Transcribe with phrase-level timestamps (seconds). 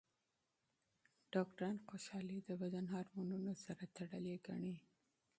[1.33, 4.75] ډاکټران خوشحالي د بدن هورمونونو سره تړلې ګڼي.